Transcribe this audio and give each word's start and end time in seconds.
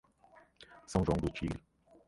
São 0.87 1.05
João 1.05 1.19
do 1.19 1.29
Tigre 1.29 1.61